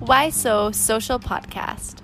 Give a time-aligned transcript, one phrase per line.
[0.00, 1.96] Why So Social Podcast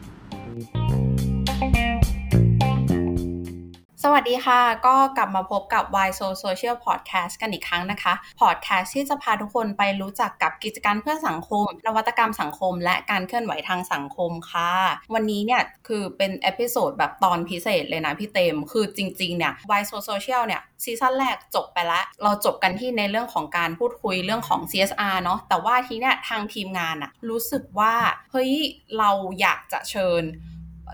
[4.15, 14.73] สวัสดีค่ะ ก็กลับมาพบกับ Why So Social Podcast กันอีกครั้งนะคะ Podcast ที่จะพาทุกคนไปรู้จักกับกิจการเพื่อสังคม นวัตกรรมสังคม และการเคลื่อนไหวทางสังคมค่ะ
[15.15, 27.95] วันนี้เนี่ยคือเป็น episode แบบตอนพิเศษเลยนะพี่เต็ม คือจริงๆเนี่ย Why So Social เนี่ย season แรกจบไปแล้ว เราจบกันที่ในเรื่องของการพูดคุยเรื่องของ CSR เนาะแต่ว่าทีเนี้ยทางทีมงานอะรู้สึกว่า
[28.31, 28.53] เฮ้ย
[28.99, 29.11] เรา
[29.41, 30.25] อยากจะเชิญ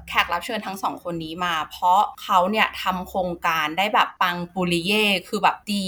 [0.08, 5.82] แขกรับเชิญทั้งสองคนนี้มา เพราะเขาเนี่ยทำโครงการได้แบบปังปุริเย่คือแบบดี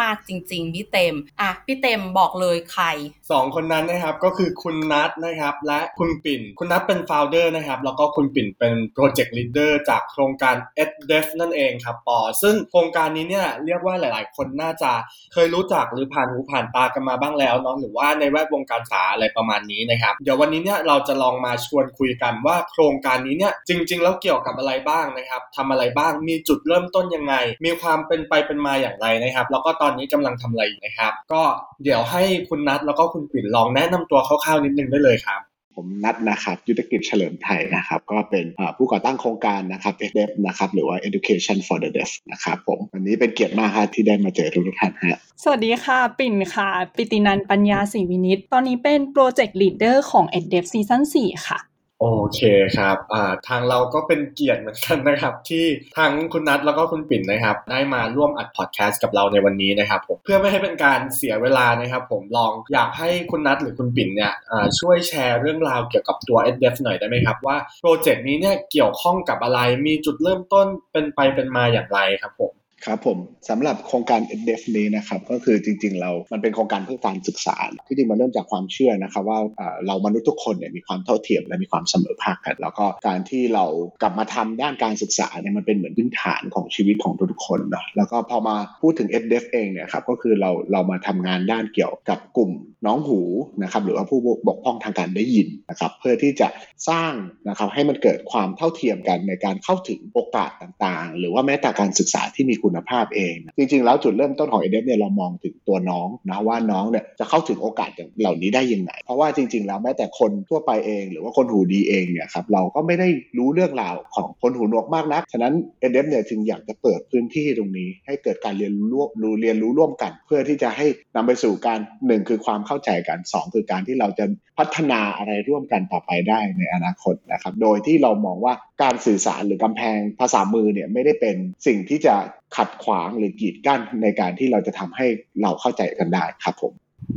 [0.00, 2.84] มากๆจริง ๆ พี่เต็ม อะ พี่เต็มบอกเลยใคร
[3.30, 14.92] สองคนนั้นนะครับก็คือคุณนัทนะครับและคุณปิ่น คุณนัทเป็น founder นะครับแล้วก็คุณปิ่นเป็น project leader จากโครงการ EdDeaf นั่นเองครับปอ ซึ่งโครงการนี้เนี่ยเรียกว่าหลาย ๆ คนน่าจะ
[15.32, 31.42] เคยรู้จักหรือผ่านหูผ่านตากันมาบ้างแล้วเนาะหรือว่าในแวดวงการศึกษาอะไรประมาณนี้นะครับ เดี๋ยววันนี้เนี่ยเราจะลองมาชวนคุยกันว่าโครงการนี้เนี่ยจริง ๆ แล้วเกี่ยวกับอะไรบ้างนะครับทำอะไรบ้างมีจุดเริ่มต้นยังไง มีความเป็นไปเป็นมาอย่างไรนะครับ แล้วก็ตอนนี้กำลังทำอะไรนะครับ ก็
[31.84, 35.40] เดี๋ยวให้คุณนัทแล้วก็คุณปิ่นลองแนะนำตัวคร่าวๆนิดนึงได้เลยครับ
[35.74, 51.58] ผมนัทนะครับยุทธกิจเฉลิมไทยนะครับก็เป็นอ่าผู้ก่อตั้งโครงการนะครับ EdDeaf นะครับหรือว่า Education for the Deaf นะครับผมวันนี้เป็นเกียรติมากครับที่ได้มาเจอทุกท่านฮะสวัสดีค่ะ ปิ่นค่ะ ปิตินันปัญญาศรีวินิต ตอนนี้เป็น project leader ของ EdDev ซีซั่น4ค่ะ
[52.00, 52.40] โอเค
[52.76, 55.64] ครับอ่าทางเราก็เป็นเกียรติเหมือนกันนะครับ ที่
[55.98, 72.52] ทั้งคุณนัทแล้วก็คุณปิ่นนะครับ ได้มาร่วมอัดพอดแคสต์กับเราในวันนี้นะครับผมเพื่อไม่ให้เป็นการเสียเวลานะครับ ผมลองอยากให้คุณนัทหรือคุณปิ่นเนี่ยอ่าช่วยแชร์เรื่องราวเกี่ยวกับตัว e d f หน่อยได้ไหมครับ ว่าโปรเจกต์นี้เนี่ยเกี่ยวข้องกับอะไรมีจุดเริ่มต้นเป็นไปเป็นมาอย่างไรครับผม
[72.86, 79.38] ครับผมสำหรับโครงการ EdDev นี้นะครับก็คือจริงๆ เรามันเป็นโครงการเพื่อการศึกษา ที่จริงมันเริ่มจากความเชื่อนะครับว่า
[79.86, 83.64] เรามนุษย์ทุกคนเนี่ยมีความเท่าเทียมและมีความเสมอภาคกัน แล้วก็การที่เรา
[84.02, 92.50] กลับมาทำด้านการศึกษาเนี่ยมันเป็นเหมือนพื้นฐานของชีวิตของทุกๆคนเนาะแล้วก็พอมาพูดถึง EdDev เองเนี่ยครับก็คือเราเรามาทำงานด้านเกี่ยวกับกลุ่ม
[92.86, 93.20] น้องหู
[93.62, 96.48] นะครับหรือว่าผู้บกพร่องทางการได้ยินนะครับเพื่อที่จะ
[96.88, 97.12] สร้าง
[97.48, 107.90] นะครับให้มันเกิดความเท่าเทียมกันในการเข้าถึงโอกาสต่างๆ หรือว่าแม้แต่การศึกษาที่มีคุณภาพเอง จริงๆ แล้วจุดเริ่มต้นของ EdDev เนี่ยเรามองถึงตัวน้องนะว่าน้องเนี่ยจะเข้าถึงโอกาส
[108.20, 113.08] เหล่านี้ได้ยังไง เพราะว่าจริง ๆ แล้วแม้แต่คนทั่วไปเอง หรือว่าคนหูดีเองเนี่ยครับเราก็ไม่ได้
[113.38, 124.24] รู้เรื่องราวของคนหูหนวกมากนักฉะนั้น EdDev เนี่ยจึงอยากจะเปิดพื้นที่ตรงนี้ ให้เกิดการเรียนรู้เรียนรู้ร่วมกัน เพื่อที่จะให้นำไปสู่การหนึ่งคือความเข้าใจกันสองคือการที่เราจะ
[124.58, 131.36] พัฒนาอะไรร่วมกันต่อไปได้ในอนาคตนะครับ โดยที่เรามองว่าการสื่อสารหรือกำแพงภาษามือเนี่ยไม่ได้เป็น
[131.66, 132.14] สิ่งที่จะ
[132.56, 135.06] ขัดขวางหรือกีดกั้นในการที่เราจะทำให้
[135.42, 136.72] เราเข้าใจกันได้ครับผม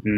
[0.07, 0.15] อื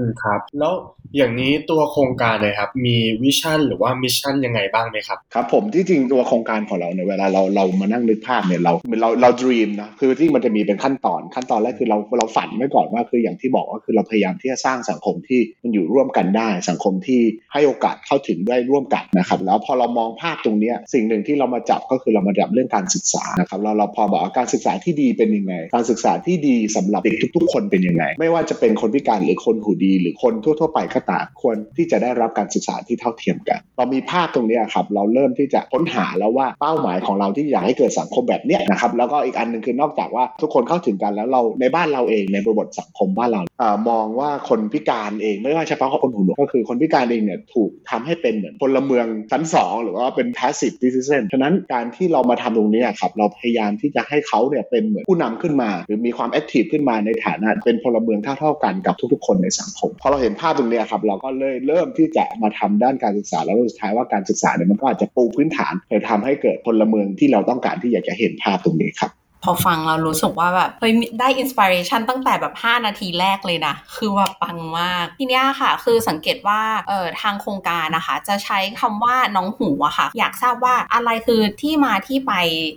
[0.00, 0.74] มครับ แล้ว
[1.16, 17.20] อย่างนี้ตัวโครงการเลยครับมี vision หรือว่า mission ยังไงบ้างไหมครับครับผมที่จริงตัวโครงการของเราเนี่ยเวลาเราเรามานั่งนึกภาพเนี่ยเราเราเราด e มนะคือที่มันจะมีเป็นขั้นตอนขั้นตอนแรกคือเราเราฝันไว้ก่อนว่าคืออย่างที่บอกว่าคือเราพยายามที่จะสร้างสังคมที่มันอยู่ร่วมกันได้ สังคมที่
[17.52, 69.12] ให้โอกาสเข้าถึงได้ร่วมกันนะครับแล้วพอเรามองภาพตรงนี้สิ่งหนึ่งที่เรามาจับก็คือเรามาจับเรื่องการศึกษานะครับเราเราพอบอกว่าการศึกษาที่ดีเป็นยังไง การศึกษาที่ดีสำหรับเด็กทุก ๆ คนเป็นยังไง ไม่ว่าจะเป็นคนพิการหรือคนหูดี หรือคนทั่วๆไปก็ตามควรที่จะได้รับการศึกษาที่เท่าเทียมกันเรามีภาพตรงนี้ครับเราเริ่มที่จะค้นหาแล้วว่าเป้าหมายของเราที่อยากให้เกิดสังคมแบบเนี้ยนะครับแล้วก็อีกอันหนึ่งคือนอกจากว่าทุกคนเข้าถึงกันแล้วเราในบ้านเราเองในบริบทสังคมบ้านเราเออมองว่าคนพิการเองไม่ว่าเฉพาะคนหูหนวกก็คือคนพิการเองเนี่ยถูกทำให้เป็นเหมือนพลเมืองชั้นสองหรือว่าเป็น passive citizen ฉะนั้นการที่เรามาทำตรงนี้ครับเราพยายามที่จะให้เขาเนี่ยเป็นเหมือนผู้นำขึ้นมา หรือมีความ active ขึ้นมาในฐานะเป็นพลเมืองเท่าๆกันกับทุกๆ คนในสังคมพอเราเห็นภาพตรงเครับเราก็เลยเริ่มที่จะมาทำด้านการศึกษาแล้วสุดท้ายว่าการศึกษาเนี่ยมันก็อาจจะปูพื้นฐานเพื่อทำให้เกิดพลเมืองที่เราต้องการที่อยากจะเห็นภาพตรงนี้ครับ
[69.44, 82.32] พอฟังเรารู้สึกว่าแบบเฮ้ยได้อินสปิเรชันตั้งแต่แบบ 5 นาทีแรกเลยนะ คือแบบปังมาก ทีเนี้ยค่ะ คือสังเกตว่าเอ่อทางโครงการนะคะ จะใช้คำว่าน้องหูอะค่ะ อยากทราบว่าอะไรคือที่มาที่ไป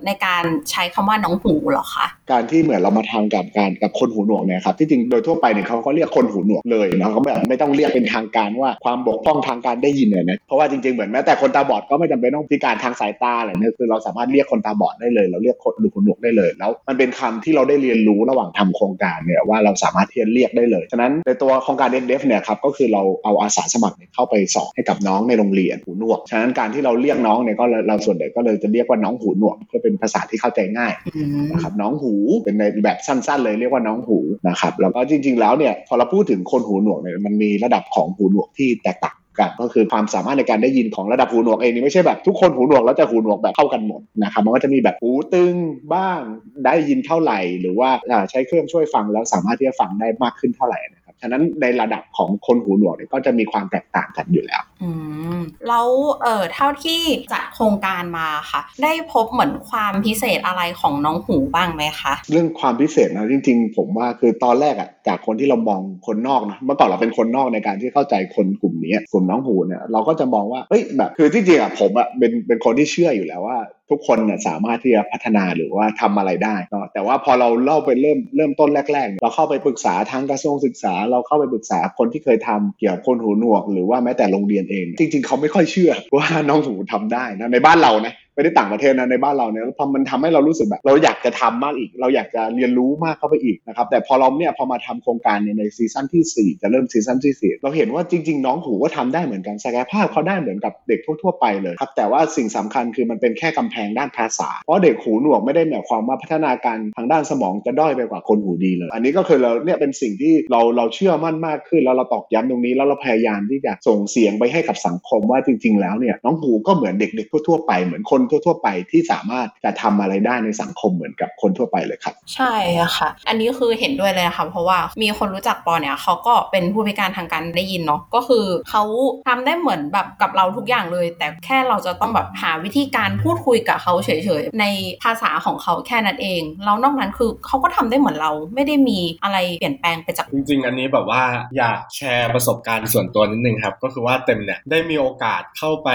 [0.06, 34.20] ในการใช้คำว่าน้องหูหรอคะการที่เหมือนเรามาทำกับการกับคนหูหนวกเนี่ยครับที่จริงโดยทั่วไปเนี่ยเขาก็เรียกคนหูหนวกเลยนะเขาแบบไม่ต้องเรียกเป็นทางการว่าความบกพร่องทางการได้ยินเนี่ยนะเพราะว่าจริงๆเหมือนแม้แต่คนตาบอดก็ไม่จำเป็นต้องพิการทางสายตาอะไรเนี่ยคือเราสามารถเรียกคนตาบอดได้เลย เราเรียกคนหูหนวกได้เลย แล้วมันเป็นคำที่เราได้เรียนรู้ระหว่างทำโครงการเนี่ยว่าเราสามารถที่จะเรียกได้เลยฉะนั้นในตัวโครงการเดฟเนี่ยครับก็คือเราเอาอาสาสมัครเนี่ยเข้าไปสอนให้กับน้องในโรงเรียนหูหนวกฉะนั้นการที่เราเรียกน้องเนี่ยก็เราเราส่วนใหญ่ก็เลยจะเรียกว่าน้องหูหนวกเพื่อเป็นภาษาที่เข้าใจง่ายอืมนะครับน้องหูหูเป็นในแบบสั้นๆ เลยเรียกว่าน้องหู
[34.50, 45.54] นะครับแล้วก็จริง ๆ แล้วเนี่ยพอเราพูดถึงคนหูหนวกเนี่ยมันมีระดับของหูหนวกที่แตกต่างกันก็คือความสามารถในการได้ยินของระดับหูหนวกเองนี่ไม่ใช่แบบทุกคนหูหนวกแล้วจะหูหนวกแบบเท่ากันหมดนะครับมันก็จะมีแบบหูตึง
[45.94, 46.20] บ้าง
[46.66, 47.90] ได้ยินเท่าไหร่ หรือว่า
[48.32, 50.80] ใช้เครื่องช่วยฟังแล้วสามารถที่จะฟังได้มากขึ้นเท่าไหร่
[51.24, 54.90] ฉะนั้นในระดับของคนหูหนวกเนี่ยก็จะมีความแตกต่างกันอยู่แล้ว อื
[55.38, 55.88] ม แล้ว
[56.22, 73.58] เอ่อเท่าที่จัดโครงการมาค่ะ ได้พบเหมือนความพิเศษอะไรของน้องหูบ้างไหมคะ เรื่องความพิเศษนะจริง ๆ ผมว่าคือตอนแรกอะจากคนที่เรามองคนนอกนะเมื่อก่อนเราเป็นคนนอกในการที่เข้าใจคนกลุ่มนี้กลุ่มน้องหูเนี่ยเราก็จะมองว่าเฮ้ยแบบคือที่จริงอะผมอะเป็นเป็นคนที่เชื่ออยู่แล้วว่า
[73.94, 97.18] ทุกคนเนี่ยสามารถที่จะพัฒนาหรือว่าทำอะไรได้เนาะแต่ว่าพอเราเล่าไปเริ่มเริ่มต้นแรกๆ เราเข้าไปปรึกษาทางกระทรวงศึกษา เราเข้าไปปรึกษาคนที่เคยทำเกี่ยวกับคนหูหนวก หรือว่าแม้แต่โรงเรียนเอง จริง ๆ เขาไม่ค่อยเชื่อว่าน้องหูทำได้นะในบ้านเรานะ ไม่ได้ต่างประเทศนะในบ้านเราเนี่ยพอมันทำให้เรารู้สึกแบบ เราอยากจะทำมากอีก เราอยากจะเรียนรู้มากเข้าไปอีกนะครับแต่พอเราเนี่ยพอมาทำโครงการเนี่ยใน season ที่ 4 จะเริ่ม season
[97.26, 122.54] ที่ 4 เราเห็นว่าจริง ๆ น้องหูก็ทำได้เหมือนกันศักยภาพเขาได้เหมือนกับเด็กทั่ว ๆ ไปเลยครับแต่ว่าสิ่งสำคัญคือมันเป็นแค่กำแพงด้านภาษา เพราะเด็กหูหนวกไม่ได้หมายความว่าพัฒนาการทางด้านสมองจะด้อยไปกว่าคนหูดีเลย อันนี้ก็คือเราเนี่ยเป็นสิ่งที่เราเราเชื่อมั่นมากขึ้น แล้วเราตอกย้ำตรงนี้แล้วเราพยายามที่จะส่งเสียงไปให้กับสังคมว่าจริง ๆ แล้วเนี่ยน้องหูก็เหมือนเด็กๆทั่วๆไปเหมือนคนทั่ว ๆ ไปที่สามารถจะทำอะไรได้ในสังคมเหมือนกับคนทั่วไปเลยครับ ใช่
[122.98, 128.84] ค่ะ อันนี้คือเห็นด้วยเลยค่ะเพราะว่ามีคนรู้จักปอเนี่ยเขาก็เป็นผู้พิการทางการได้ยินเนาะก็คือเขา
[129.28, 134.10] ทำได้เหมือนแบบกับเราทุกอย่างเลย แต่แค่เราจะต้องแบบหาวิธีการพูดคุยกับเขาเฉ
[134.40, 134.66] ยๆใน
[135.04, 141.24] ภาษาของเขาแค่นั้นเองแล้วนอกนั้นคือเขาก็ทำได้เหมือนเราไม่ได้มีอะไรเปลี่ยนแปลงไปจากจริง ๆ อันนี้แบบว่า
[141.58, 145.90] อยากแชร์ประสบการณ์ส่วนตัวนิดนึงครับก็คือว่าเต็มเนี่ยได้มีโอกาสเข้าไป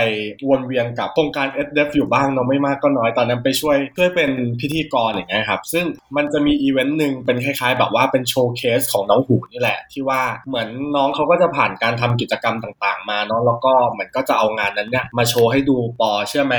[0.49, 4.31] วนเวียนกับโครงการ s d f อยู่บ้างเนาะไม่มากก็น้อยตอนนั้นไปช่วยช่วยเป็น
[4.61, 5.85] พิธีกรอย่างเงี้ยครับ ซึ่ง
[6.17, 16.57] มันจะมีอีเวนต์หนึ่งเป็นคล้ายๆ แบบว่าเป็นโชว์เคสของน้องหูนี่แหละ ที่ว่าเหมือนน้องเขาก็จะผ่านการทำกิจกรรมต่างๆ มาเนาะแล้วก็เหมือนก็จะเอางานนั้นเนี่ยมาโชว์ให้ดูปอเชื่อไหม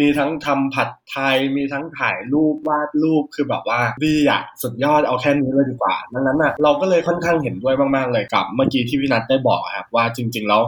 [0.00, 10.62] มีทั้งทำผัดไทยมีทั้งถ่ายรูปวาดรูปคือแบบว่าดีอะสุดยอดเอาแค่นี้เลยดีกว่าดังนั้นอะเราก็เลยค่อนข้างเห็นด้วยมากๆเลยกับ เมื่อกี้ที่พี่นัทได้บอกครับว่าจริง ๆ แล้ว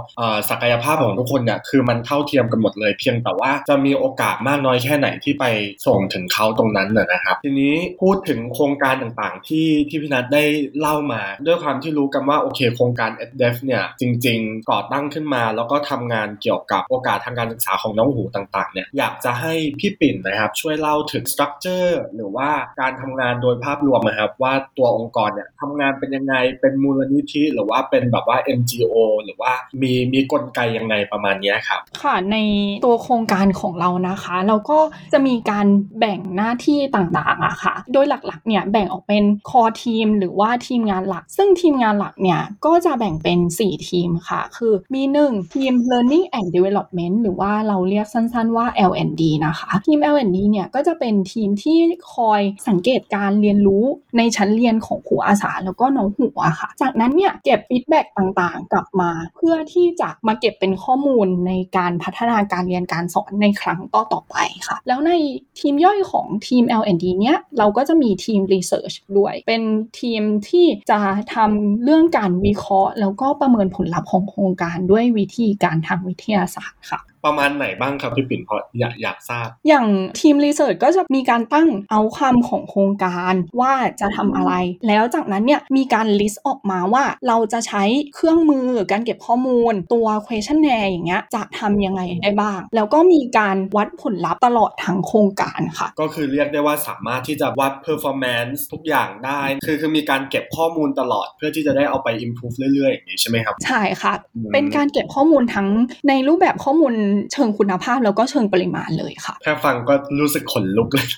[0.51, 5.45] ศักยภาพของทุกคนเนี่ยคือมันเท่าเทียมกันหมดเลยเพียงแต่ว่าจะมีโอกาสมากน้อยแค่ไหนที่ไป
[5.87, 10.45] ส่งถึงเขาตรงนั้นนะครับ ทีนี้พูดถึงโครงการต่างๆ ที่ที่พี่นัทได้
[10.79, 28.95] เล่ามา ด้วยความที่รู้กันว่าโอเคโครงการ e d e f เนี่ยจริง ๆ ก่อตั้งขึ้นมา แล้วก็ทำงานเกี่ยวกับโอกาสทางการศึกษาของน้องหูต่างๆเนี่ยอยากจะให้พี่ปิ่นนะครับ ช่วยเล่าถึงสตรัคเจอร์หรือว่าการทำงานโดยภาพรวมนะครับ ว่าตัวองค์กรเนี่ยทำงานเป็นยังไงเป็นมูลนิธิ หรือว่าเป็นแบบว่า NGO
[29.25, 29.53] หรือว่า
[29.83, 32.37] มีมีกลไกยังไงประมาณนี้ครับค่ะใน
[32.85, 34.79] ตัวโครงการของเรานะคะเราก็
[35.13, 35.67] จะมีการ
[35.99, 50.39] แบ่งหน้าที่ต่างๆอะค่ะ โดยหลักๆเนี่ยแบ่งออกเป็นคอทีมหรือว่าทีมงานหลัก ซึ่งทีมงานหลักเนี่ยก็จะแบ่งเป็น 4 ทีมค่ะ คือมี 1 ทีม learning and development หรือว่าเราเรียกสั้นๆว่า L&D นะคะ ทีม L&D
[50.51, 51.79] เนี่ยก็จะเป็นทีมที่
[52.15, 53.85] คอยสังเกตการเรียนรู้
[54.17, 64.37] ในชั้นเรียนของครูอาสาแล้วก็น้องหูอะค่ะ จากนั้นเนี่ยเก็บฟีดแบ็กต่างๆ กลับมา เพื่อที่จะมาเก็บเป็นข้อมูลในการพัฒนาการเรียนการสอนในครั้งต่อไป
[64.69, 65.13] ค่ะ แล้วใน
[65.61, 69.63] ทีมย่อยของทีม L&D เนี้ยเราก็จะมีทีม Research ด้วย เป็น
[70.01, 71.01] ทีมที่จะ
[71.35, 79.87] ทำเรื่องการวิเคราะห์ แล้วก็ประเมินผลลัพธ์ของโครงการด้วยวิธีการทางวิทยาศาสตร์ค่ะ ประมาณไหนบ้างครับพี่ปิ่นพออยากอยากทราบ อย่าง
[80.21, 84.53] ทีมรีเสิร์ชก็จะมีการตั้งเอาคำของโครงการว่าจะทำอะไร
[84.89, 105.69] แล้วจากนั้นเนี่ยมีการลิสต์ออกมาว่าเราจะใช้เครื่องมือการเก็บข้อมูลตัว questionnaire อย่างเงี้ยจะทำยังไงได้บ้าง แล้วก็มีการวัดผลลัพธ์ตลอดทั้งโครงการค่ะ ก็คือเรียกได้ว่าสามารถที่จะวัด performance ทุกอย่างได้ คือคือมีการเก็บข้อมูลตลอด เพื่อที่จะได้เอาไป improve เรื่อยๆอย่างนี้ใช่ไหมครับ ใช่ค่ะอืมเป็นการเก็บข้อมูลทั้ง
[106.09, 106.95] ในรูปแบบข้อมูล
[107.33, 111.09] เชิงคุณภาพแล้วก็เชิงปริมาณเลยค่ะแค่ฟังก็รู้สึกขนลุกเลย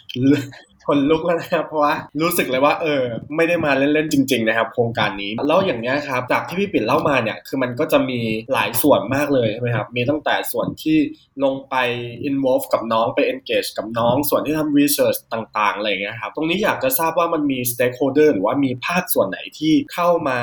[0.86, 3.02] ขนลุกแล้วนะครับเพราะว่ารู้สึกเลยว่าเออ
[3.36, 8.20] ไม่ได้มาเล่นๆจริง ๆ นะครับโครงการนี้แล้วอย่างนี้ยครับจากที่พี่ปิ่นเล่ามาเนี่ยคือมันก็จะมี
[8.52, 10.98] หลายส่วนมากเลยใช่ไหมครับมีตั้งแต่ส่วนที่
[11.44, 11.74] ลงไป
[12.28, 20.38] involve กับน้องไป engage กับน้องส่วนที่ทำ research ต่างๆอะไรเงี้ยครับตรงนี้อยากจะทราบว่ามันมี stakeholder หรือว่ามีภาคส่วนไหนที่เข้ามา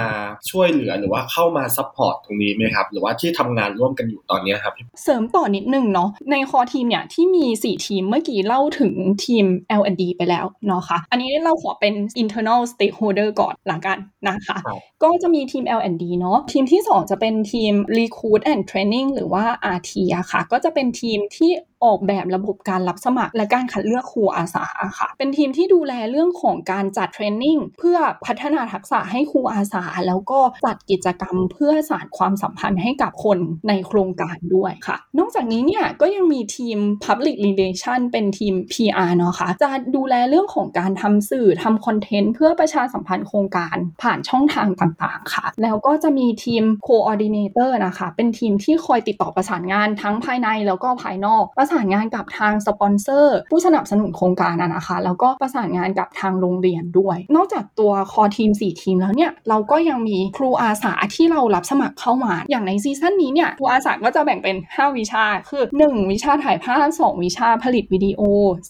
[0.52, 4.74] ช่วยเหลือหรือว่าเข้ามา support ตรงนี้ไหมครับหรือว่าที่ทำงานร่วมกันอยู่ตอนนี้ครับ
[5.04, 8.94] เสริมต่อนิดนึงเนาะในคอทีมเนี่ยที่มี 4 ทีมเมื่อกี้เล่าถึง
[9.26, 9.46] ทีม
[9.80, 10.33] L&D ไปแล้ว
[10.68, 13.98] เนาะค่ะ อันนี้เราขอเป็น internal stakeholder ก่อนละกัน
[14.28, 19.44] นะคะครับก็จะมีทีม L&D เนาะทีมที่ 2 จะเป็นทีม recruit and training หรือว่า
[19.76, 21.52] RT อะค่ะ ก็จะเป็นทีมที่
[21.86, 24.66] ออกแบบระบบการรับสมัคร และการคัดเลือกครูอาสา
[25.00, 33.38] ค่ะ เป็นทีมที่ดูแลเรื่องของการจัดเทรนนิ่งเพื่อพัฒนาทักษะให้ครูอาสา แล้วก็จัดกิจกรรมเพื่อสานความสัมพันธ์ให้กับคน
[33.68, 58.52] ในโครงการด้วยค่ะ นอกจากนี้เนี่ยก็ยังมีทีม Public Relation เป็นทีม PR เนาะค่ะจะดูแลเรื่องของการทำสื่อทำคอนเทนต์เพื่อประชาสัมพันธ์โครงการผ่านช่องทางต่างๆค่ะ แล้วก็จะมีทีม Coordinator นะคะ เป็นทีมที่คอยติดต่อประสานงานทั้งภายในแล้วก็ภายนอกประสานงานกับทางสปอนเซอร์ ผู้สนับสนุนโครงการนะคะ แล้วก็ประสานงานกับทางโรงเรียนด้วย นอกจากตัว core team
[58.66, 68.22] 4 ทีมแล้วเนี่ย เราก็ยังมีครูอาสาที่เรารับสมัครเข้ามา อย่างในซีซั่นนี้เนี่ย ครูอาสาก็จะแบ่งเป็น 5 วิชา คือ 1 วิชาถ่ายภาพ 2 วิชาผลิตวิดีโอ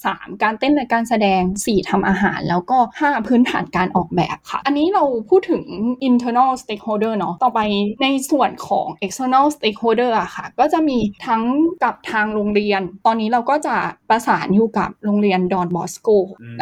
[0.01, 5.63] 3 การเต้นและการแสดง 4ทำอาหาร แล้วก็ 5 พื้นฐานการออกแบบค่ะ อันนี้เราพูดถึง
[6.09, 7.59] internal stakeholder เนาะ ต่อไป
[8.01, 11.43] ในส่วนของ external stakeholder อะค่ะ ก็จะมีทั้ง
[11.83, 13.75] กับทางโรงเรียนตอนนี้เราก็จะ
[14.09, 16.09] ประสานอยู่กับโรงเรียนดอนบอสโก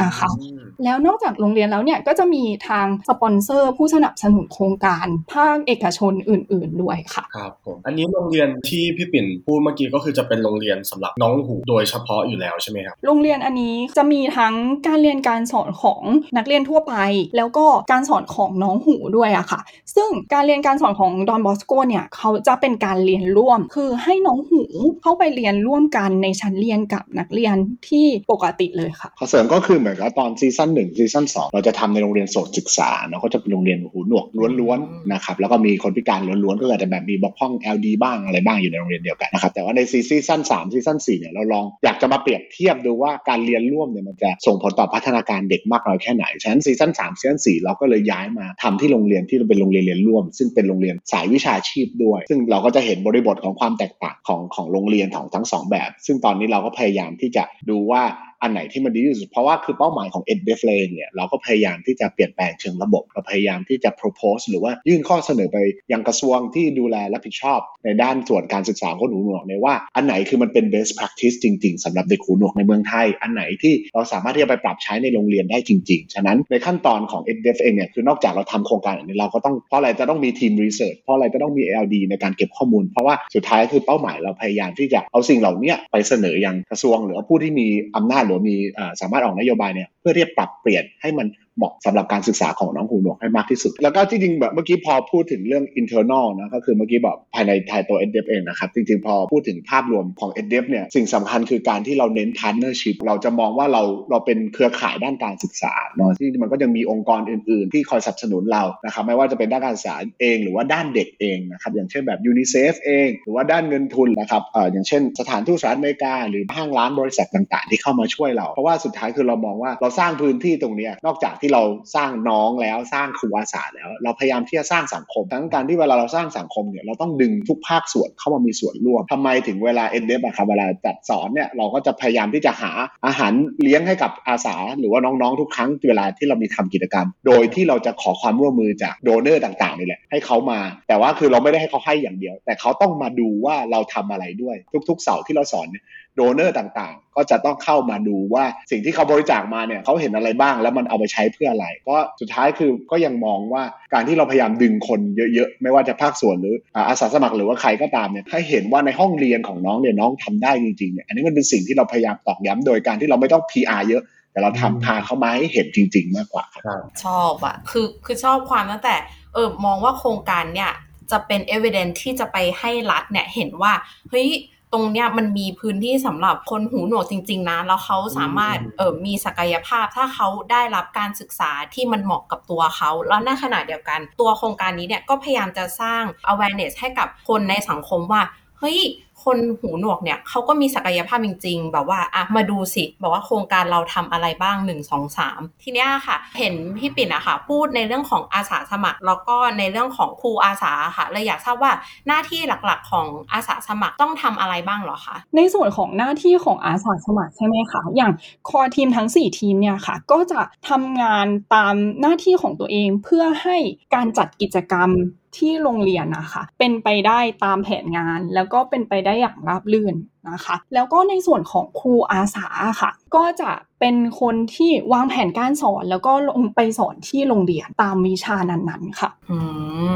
[0.02, 14.54] นะคะอืมแล้วนอกจากโรงเรียนแล้วเนี่ยก็จะมีทางสปอนเซอร์ ผู้สนับสนุนโครงการภาคเอกชนอื่น ๆด้วยค่ะครับผมอันนี้โรงเรียนที่พี่ปิ่นพูดเมื่อกี้ก็คือจะเป็นโรงเรียนสำหรับน้องหูโดยเฉพาะอยู่แล้วใช่ไหมครับโรงเรียนอันนี้จะมีทั้ง
[14.88, 16.02] การเรียนการสอนของ
[16.38, 16.94] นักเรียนทั่วไป
[17.38, 19.62] แล้วก็การสอนของน้องหูด้วยอะค่ะ
[19.96, 24.62] ซึ่งการเรียนการสอนของดอนบอสโกเนี่ยเขาจะเป็นการเรียนร่วม คือให้น้องหู
[25.02, 27.56] เข้าไปเรียนร่วมกันในชั้นเรียนกับนักเรียน
[27.90, 34.26] ที่ปกติเลยค่ะขอเสริมก็คือเหมือนกับตอนซีซั่นหนึ่งซีซั่นสองเราจะทำในโรงเรียนโสตศึกษาเนาะก็จะเป็นโรงเรียนหูหนวก
[34.60, 58.04] ล้วนๆนะครับแล้วก็มีคนพิการล้วนๆก็อาจจะแบบมีบกพร่อง LD บ้างอะไรบ้างอยู่ในโรงเรียนเดียวกันนะครับแต่ว่าในซีซั่นสามซีซั่นสี่เนี่ยเราลองอยากจะมาเปรียบเทียบดูว่าการเรียนร่วมเนี่ยมันจะส่งผลต่อพัฒนาการเด็กมากน้อยแค่ไหนฉะนั้นซีซั่นสามซีซั่นสี่เราก็เลยย้ายมาทำที่โรงเรียนที่เป็นโรงเรียนเรียนร่วม ซึ่งเป็นโรงเรียนสายวิชาชีพด้วย ซึ่งเราก็จะเห็นบริบทของความแตกต่างของของโรงเรียนของทั้งสองแบบซึ่งตอนนี้เราก็พยายามที่จะดูว่า
[58.42, 65.58] อันไหนที่มันดีที่สุด เพราะว่าคือเป้าหมายของ e d d e f l a n เนี่ยเราก็พยายามที่จะเปลี่ยนแปลงเชิงระบบ เราพยายามที่จะ propose หรือว่ายื่นข้อเสนอไป
[65.92, 80.98] ยังกระทรวงที่ดูแลรับผิดชอบ ในด้านส่วนการศึกษาคนหูหนวกเนี่ยว่าอันไหนคือมันเป็น best practice จริง ๆสำหรับเด็กหูหนวกในเมืองไทย อันไหนที่เราสามารถที่จะไปปรับใช้ในโรงเรียนได้จริง ๆ ฉะนั้นในขั้นตอนของ e d d e f เองเนี่ยคือนอกจากเราทำโครงการอันนี้เราก็ต้องเพราะอะไรจะต้องมีทีม research
[81.02, 91.28] เพราะอะไรจะต้องมี LD ในการเก็บข้อมูล เพราะว่าสุดท้ายคือเป้าหมายเราพยายามที่จะเอาสิ่งเหล่านี้ไปเสนอยังกระทรวง หรือว่าผู้ที่มีอำนาจหรือมีอ่าสามารถออกนโยบายเนี่ยเพื่อที่จะปรับเปลี่ยนให้มัน
[91.62, 112.74] เหมาะสำหรับการศึกษาของน้องหูหนวกให้มากที่สุด แล้วก็จริงๆแบบเมื่อกี้พอพูดถึงเรื่อง internal นะก็คือเมื่อกี้บอกภายในไทยตัว EdDev เองนะครับ จริงๆ พอพูดถึงภาพรวมของ EdDev เนี่ยสิ่งสำคัญคือการที่เราเน้น partnership เราจะมองว่าเราเราเป็นเครือข่ายด้านการศึกษาเนาะที่มันก็ยังมีองค์กรอื่น ๆ ที่คอยสนับสนุนเรานะครับไม่ว่าจะเป็นด้านการศึกษาเองหรือว่าด้านเด็กเองนะครับอย่างเช่นแบบ UNICEF
[112.86, 121.64] เอง หรือว่าด้านเงินทุนนะครับเอ่ออย่างเช่น สถานทูตสหรัฐอเมริกา หรือห้างร้านบริษัทต่าง ๆ ที่เข้ามาช่วยเรา เพราะว่าสุดท้ายคือเรามองว่าเราสร้างพื้นที่ตรงนี้นอกจากที่เรา
[121.96, 132.72] สร้างน้องแล้วสร้างครูอาสาแล้ว เราพยายามที่จะสร้างสังคม ทั้งการที่เวลาเราสร้างสังคมเนี่ยเราต้องดึงทุกภาคส่วนเข้ามามีส่วนร่วมทำไมถึงเวลาเอ็นเดฟอะครับเวลาจัดสอนเนี่ยเราก็จะพยายามที่จะหา
[133.06, 144.56] อาหารเลี้ยงให้กับอาสา หรือว่าน้องๆทุกครั้งเวลาที่เรามีทำกิจกรรม โดยที่เราจะขอความร่วมมือจาก donor ต่างๆนี่แหละให้เขามา แต่ว่าคือเราไม่ได้ให้เขาให้อย่างเดียว แต่เขาต้องมาดูว่าเราทำอะไรด้วย
[144.90, 145.84] ทุก ๆ เสาร์ที่เราสอนเนี่ย
[146.16, 153.64] donor ต่างๆ ก็จะต้องเข้ามาดูว่าสิ่งที่เขาบริจาคมาเนี่ยเขาเห็นอะไรบ้างแล้วมันเอาไปใช้เพื่ออะไร ก็สุดท้ายคือก็ยังมองว่า
[153.94, 155.00] การที่เราพยายามดึงคน
[155.34, 168.96] เยอะๆ ไม่ว่าจะภาคส่วนหรืออ่าอาสาสมัครหรือว่าใครก็ตามเนี่ยให้เห็นว่าในห้องเรียนของน้องเนี่ยน้องทำได้จริงๆเนี่ยอันนี้มันเป็นสิ่งที่เราพยายามตอกย้ำโดยการที่เราไม่ต้อง PR เยอะแต่เราทำพาเขามาให้เห็นจริง ๆ มากกว่าครับชอบอะคือคือชอบความตั้งแต่
[169.34, 170.72] เออมองว่าโครงการเนี่ย
[171.12, 173.74] จะเป็น evidence ที่จะไปให้รัฐเนี่ยเห็นว่า
[174.10, 174.28] เฮ้ย
[174.74, 188.22] ตรงเนี้ยมันมีพื้นที่สำหรับคนหูหนวกจริง ๆ นะ แล้วเขาสามารถอืมเออมีศักยภาพถ้าเขาได้รับการศึกษาที่มันเหมาะกับตัวเขา แล้วในขณะเดียวกัน ตัวโครงการนี้เนี่ยก็พยายามจะสร้าง awareness ให้กับคนในสังคมว่า
[188.60, 188.80] เฮ้ย
[189.24, 201.72] คนหูหนวกเนี่ยเขาก็มีศักยภาพจริง ๆ แบบว่าอะมาดูสิแบบว่าโครงการเราทำอะไรบ้าง 1 2 3 ทีเนี้ยค่ะ เห็นพี่ปิ่นอะค่ะพูดในเรื่องของอาสาสมัคร แล้วก็ในเรื่องของครูอาสาค่ะเลยอยากทราบว่า
[202.08, 208.12] หน้าที่หลักๆ ของอาสาสมัครต้องทำอะไรบ้างหรอคะในส่วนของหน้าที่ของอาสาสมัครใช่ไหมคะอย่าง
[208.50, 213.58] คอทีมทั้ง 4 ทีมเนี่ยค่ะ ก็จะทำงานตามหน้าที่ของตัวเองเพื่อให้
[213.96, 214.90] การจัดกิจกรรม
[215.38, 219.96] ที่โรงเรียนนะคะเป็นไปได้ตามแผนงาน แล้วก็เป็นไปได้อย่างราบรื่น
[220.30, 222.46] นะคะ แล้วก็ในส่วนของครูอาสา
[222.82, 229.38] ค่ะ ก็จะเป็นคนที่วางแผนการสอนแล้วก็ลงไปสอนที่โรงเรียนตามวิชานั้นๆค่ะ อื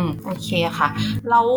[0.01, 0.87] ม โอเคค่ะ
[1.29, 1.47] แล้ว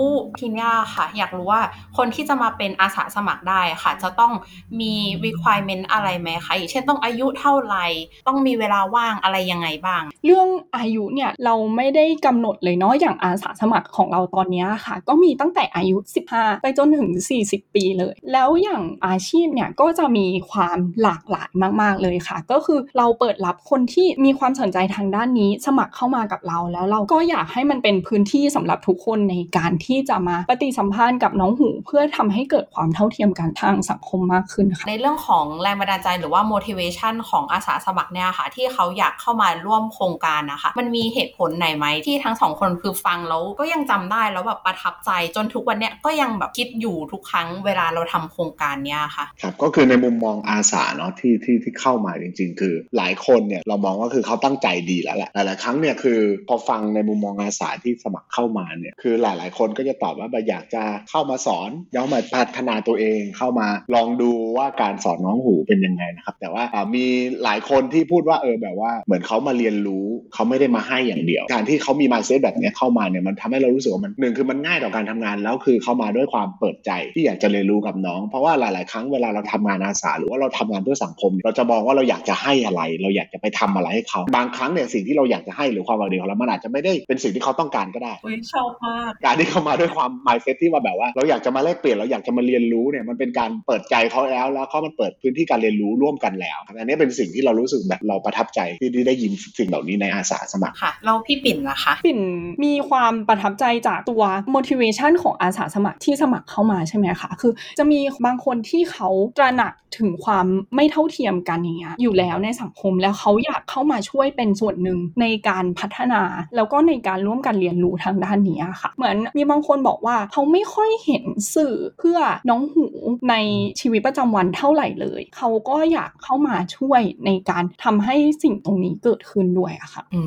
[0.41, 1.63] ทีเนี้ยค่ะ อยากรู้ว่า
[1.97, 4.33] คนที่จะมาเป็นอาสาสมัครได้ค่ะ จะต้อง
[4.81, 4.95] มี
[5.25, 7.87] requirement อะไรไหมคะ อย่างเช่นต้องอายุเท่าไหร่
[8.29, 15.97] ต้องมีเวลาว่างอะไรยังไงบ้าง เรื่องอายุเนี่ยเราไม่ได้กำหนดเลยเนาะ อย่างอาสาสมัครของเราตอนเนี้ยค่ะ ก็มีตั้งแต่อายุ
[16.31, 17.09] 15 ไปจนถึง
[17.45, 21.51] 40 ปีเลย แล้วอย่างอาชีพเนี่ยก็จะมีความหลากหลาย
[21.83, 66.65] มาก ๆเลยค่ะ ก็คือเราเปิดรับคนที่มีความสนใจทางด้านนี้สมัครเข้ามากับเราแล้วเราก็อยากให้มันเป็นพื้นที่สำหรับทุกคนในการที่จะมาปฏิสัมพันธ์กับน้องหูเพื่อทำให้เกิดความเท่าเทียมกันทางสังคมมากขึ้นค่ะในเรื่องของแรงบันดาลใจหรือว่า motivation ของอาสาสมัครเนี่ยค่ะ ที่เขาอยากเข้ามาร่วมโครงการนะคะมันมีเหตุผลไหนไหมที่ทั้งสองคนคือฟังแล้วก็ยังจำได้แล้วแบบประทับใจจนทุกวันเนี้ยก็ยังแบบคิดอยู่ทุกครั้งเวลาเราทำโครงการเนี้ยค่ะครับก็คือในมุมมองอาสาเนาะที่ที่ที่เข้ามาจริง ๆ คือหลายคนเนี่ยเรามองว่าคือเขาตั้งใจดีแล้วแหละหลายๆครั้งเนี่ยคือพอฟังในมุมมองอาสาที่สมัครเข้ามาเนี่ยคือหลายๆ คนก็จะตอบว่าแบบอยากจะเข้ามาสอนย้อมมาพัฒนาตัวเองเข้ามาลองดูว่าการสอนน้องหูเป็นยังไงนะครับแต่ว่า
[66.95, 67.05] มี
[67.45, 102.21] หลายคนที่พูดว่าเออแบบว่าเหมือนเขามาเรียนรู้เขาไม่ได้มาให้อย่างเดียว การที่เขามีมาเซตแบบเนี้ยเข้ามาเนี่ยมันทำให้เรารู้สึกว่ามันหนึ่งคือมันง่ายต่อการทำงานแล้วคือเข้ามาด้วยความเปิดใจที่อยากจะเรียนรู้กับน้องเพราะว่าหลาย ๆ ครั้งเวลาเราทำงานอาสาหรือว่าเราทำงานเพื่อสังคม เราจะมองว่าเราอยากจะให้อะไร เราอยากจะไปทำอะไรให้เขาบางครั้งเนี่ยสิ่งที่เราอยากจะให้หรือความหวังดีของเรามันอาจจะไม่ได้เป็นสิ่งที่เขาต้องการก็ได้อุ้ยชอบมากการที่เขามาด้วยความ mindset ที่ว่าแบบว่า เราอยากจะมาแลกเปลี่ยนเราอยากจะมาเรียนรู้เนี่ยมันเป็นการเปิดใจเขาแล้ว แล้วเขามันเปิดพื้นที่การเรียนรู้ร่วมกันแล้วอันนี้เป็นสิ่งที่เรารู้สึกแบบเราประทับใจที่ที่ได้ยินสิ่งเหล่านี้ในอาสาสมัครค่ะแล้วพี่ปิ่นล่ะคะปิ่น
[102.65, 104.23] มีความประทับใจจากตัว
[104.55, 109.09] motivation ของอาสาสมัครที่สมัครเข้ามาใช่ไหมคะคือจะมีบางคนที่เขา
[109.39, 116.23] ตระหนักถึงความไม่เท่าเทียมกันอย่างเงี้ยอยู่แล้วในสังคมแล้วเขาอยากเข้ามาช่วยเป็นส่วนหนึ่งในการพัฒนา
[116.57, 122.19] แล้วก็ในการร่วมกันเรียนรู้ทางด้านนี้ค่ะ เหมือนมีบางคนบอกว่าเขาไม่ค่อยเห็นสื่อเพื่อ
[122.51, 122.87] น้องหู
[123.31, 123.35] ใน
[123.81, 130.23] ชีวิตประจำวันเท่าไหร่เลย เขาก็อยากเข้ามาช่วยในการทำให้สิ่งตรงนี้เกิดขึ้นด้วยอะค่ะอื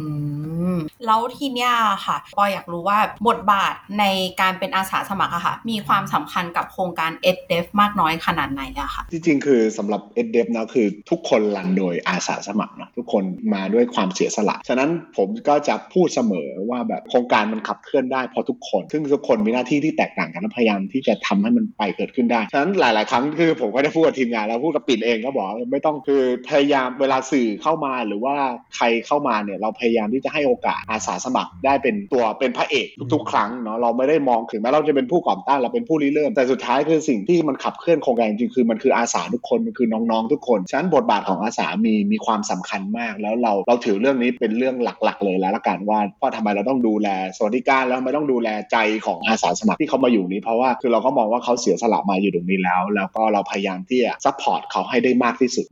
[0.76, 1.72] มแล้วทีเนี้ย
[2.06, 4.06] ค่ะปออยากรู้ว่าบทบาทใน
[4.42, 18.84] การเป็นอาสาสมัครอะค่ะ มีความสำคัญกับโครงการ e d e f มากน้อยขนาดไหนอะค่ะ จริงๆ คือสำหรับ e d e v นะคือทุกคนรันโดยอาสาสมัคร ทุกคนมาด้วยความเสียสละ ฉะนั้นผมก็จะพูดเสมอว่าแบบโครงการมันขับเคลื่อนได้เพราะทุกคน
[18.92, 28.36] ซึ่งทุกคนมีหน้าที่ที่แตกต่างกันและพยายามที่จะทำให้มันไปเกิดขึ้นได้ ฉะนั้นหลาย ๆ ครั้งคือผมก็ได้พูดกับทีมงานแล้วพูดกับปิ่นเองก็บอกไม่ต้องคือพยายามเวลาสื่อเข้ามาหรือว่า
[28.76, 55.66] ใครเข้ามาเนี่ยเราพยายามที่จะให้โอกาสอาสาสมัครได้เป็นตัวเป็นพระเอกทุก ๆ ครั้งเนาะเราไม่ได้มองถึงแม้เราจะเป็นผู้ก่อตั้งเราเป็นผู้ริเริ่ม แต่สุดท้ายคือสิ่งที่มันขับเคลื่อนโครงการจริงๆคือมันคืออาสาทุกคนมันคือน้อง ๆ ทุกคน ฉะนั้นบทบาทของอาสามีมีความสำคัญมาก แล้วเราเราถือเรื่องนี้เป็นเรื่องหลักๆ เลยแล้วละกันว่าเพราะทำไมเราต้องดูแลสวัสดิการแล้วทำไมต้องดูแลใจของอาสาสมัครที่เขามาอยู่นี้เพราะว่าคือเราก็มองว่าเขาเสียสละมาอยู่ตรงนี้แล้ว แล้วก็เราพยายามที่จะ support เขาให้ได้มากที่สุด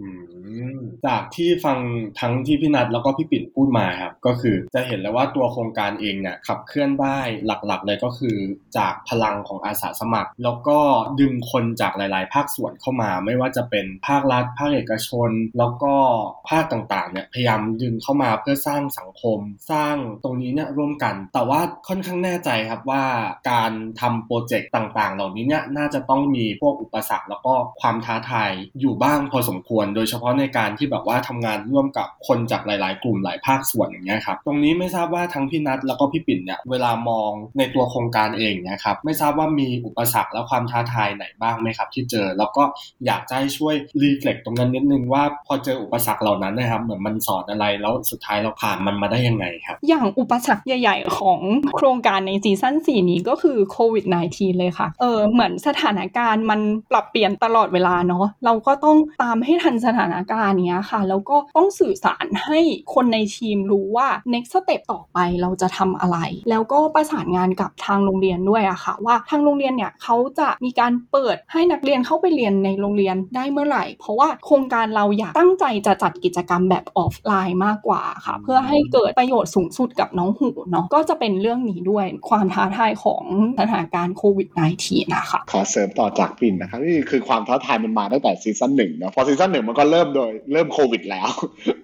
[1.08, 1.78] จากที่ฟัง
[2.20, 8.36] ทั้งที่พี่นัทแล้วก็พี่ปิ่นพูดมาครับก็คือจะเห็นแล้วว่าตัวโครงการเองเนี่ยขับเคลื่อนได้หลักๆ เลยก็คือ
[8.78, 10.80] จากพลังของอาสาสมัคร แล้วก็
[11.20, 15.94] ดึงคนจากหลาย ๆ ภาคส่วนเข้ามา ไม่ว่าจะเป็นภาครัฐ ภาคเอกชน แล้วก็
[16.50, 19.40] ภาคต่างๆเนี่ยพยายามดึงเข้ามาเพื่อสร้างสังคม
[19.72, 23.04] สร้างตรงนี้เนี่ยร่วมกัน แต่ว่าค่อนข้างแน่ใจครับว่า
[23.52, 42.63] การทำโปรเจกต์ต่างๆ เหล่านี้เนี่ยน่าจะต้องมีพวกอุปสรรคแล้วก็ความท้าทายอยู่บ้างพอสมควร โดยเฉพาะในการที่แบบว่าทำงานร่วมกับคนจากหลาย ๆ กลุ่มหลายภาคส่วนอย่างเงี้ยครับตรงนี้ไม่ทราบว่าทั้งพี่นัทแล้วก็พี่ปิ่นเนี่ยเวลามองในตัวโครงการเองเนี่ยครับไม่ทราบว่ามีอุปสรรคและความท้าทายไหนบ้างไหมครับ ที่เจอแล้วก็
[43.06, 51.39] อยากจะให้ช่วยรีเฟล็กตรงนั้นนิดนึงว่าพอเจออุปสรรคเหล่านั้นนะครับเหมือนมันสอนอะไรแล้วสุดท้ายเราผ่านมันมาได้ยังไงครับ อย่างอุปสรรคใหญ่ ๆ ของ
[51.75, 56.60] โครงการในซีซั่น4นี้ก็คือโควิด -19 เลยค่ะเออเหมือนสถานการณ์มัน
[56.91, 62.60] ปรับเปลี่ยนตลอดเวลาเนาะเราก็ต้องตามให้ทันสถานการณ์เนี้ยค่ะ แล้วก็ต้องสื่อสารให้
[62.94, 66.18] คนในทีมรู้ว่า next step ต่อไปเราจะทำอะไร
[66.50, 83.24] แล้วก็ประสานงานกับทางโรงเรียนด้วยอะค่ะ ว่าทางโรงเรียนเนี่ยเขาจะมีการเปิดให้นักเรียนเข้าไปเรียนในโรงเรียนได้เมื่อไหร่ เพราะว่าโครงการเราอยากตั้งใจจะจัดกิจกรรมแบบออฟไลน์มากกว่าค่ะ เพื่อให้เกิดประโยชน์สูงสุดกับน้องหูเนาะก็จะเป็นเรื่องนี้ด้วยความท้าทายของ
[83.60, 84.50] สถานการณ์โควิด
[84.82, 91.29] -19 นะคะขอเสริมต่อจากปิ่นนะครับนี่คือความท้าทายมันมาตั้งแต่ซีซั่นหนึ่งเนาะพอซีซั่นหนึ่งมันก็เริ่มโดยเริ่มโควิดแล้ว